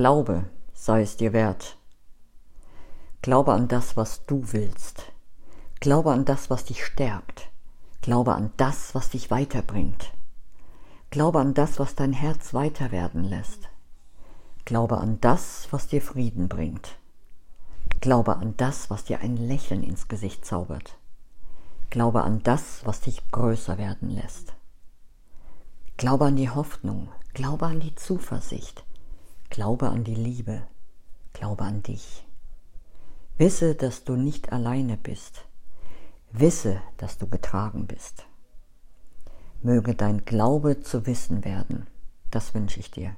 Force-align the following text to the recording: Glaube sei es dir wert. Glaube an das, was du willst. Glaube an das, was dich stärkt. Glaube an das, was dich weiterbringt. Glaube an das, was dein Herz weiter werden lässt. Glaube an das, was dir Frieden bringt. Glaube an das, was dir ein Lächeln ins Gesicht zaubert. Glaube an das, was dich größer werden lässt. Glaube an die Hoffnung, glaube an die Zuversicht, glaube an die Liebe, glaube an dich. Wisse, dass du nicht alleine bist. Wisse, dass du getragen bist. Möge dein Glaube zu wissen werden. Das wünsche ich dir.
Glaube 0.00 0.46
sei 0.72 1.02
es 1.02 1.18
dir 1.18 1.34
wert. 1.34 1.76
Glaube 3.20 3.52
an 3.52 3.68
das, 3.68 3.98
was 3.98 4.24
du 4.24 4.42
willst. 4.50 5.12
Glaube 5.78 6.12
an 6.12 6.24
das, 6.24 6.48
was 6.48 6.64
dich 6.64 6.86
stärkt. 6.86 7.50
Glaube 8.00 8.34
an 8.34 8.50
das, 8.56 8.94
was 8.94 9.10
dich 9.10 9.30
weiterbringt. 9.30 10.14
Glaube 11.10 11.40
an 11.40 11.52
das, 11.52 11.78
was 11.78 11.96
dein 11.96 12.14
Herz 12.14 12.54
weiter 12.54 12.92
werden 12.92 13.24
lässt. 13.24 13.68
Glaube 14.64 14.96
an 14.96 15.20
das, 15.20 15.68
was 15.70 15.86
dir 15.86 16.00
Frieden 16.00 16.48
bringt. 16.48 16.96
Glaube 18.00 18.36
an 18.36 18.54
das, 18.56 18.88
was 18.88 19.04
dir 19.04 19.20
ein 19.20 19.36
Lächeln 19.36 19.82
ins 19.82 20.08
Gesicht 20.08 20.46
zaubert. 20.46 20.96
Glaube 21.90 22.22
an 22.22 22.42
das, 22.42 22.86
was 22.86 23.02
dich 23.02 23.20
größer 23.32 23.76
werden 23.76 24.08
lässt. 24.08 24.54
Glaube 25.98 26.24
an 26.24 26.36
die 26.36 26.48
Hoffnung, 26.48 27.08
glaube 27.34 27.66
an 27.66 27.80
die 27.80 27.94
Zuversicht, 27.96 28.82
glaube 29.50 29.90
an 29.90 30.04
die 30.04 30.14
Liebe, 30.14 30.62
glaube 31.32 31.64
an 31.64 31.82
dich. 31.82 32.24
Wisse, 33.36 33.74
dass 33.74 34.04
du 34.04 34.16
nicht 34.16 34.52
alleine 34.52 34.96
bist. 34.96 35.44
Wisse, 36.32 36.80
dass 36.96 37.18
du 37.18 37.26
getragen 37.26 37.86
bist. 37.86 38.26
Möge 39.62 39.94
dein 39.94 40.24
Glaube 40.24 40.80
zu 40.80 41.06
wissen 41.06 41.44
werden. 41.44 41.86
Das 42.30 42.54
wünsche 42.54 42.80
ich 42.80 42.90
dir. 42.90 43.16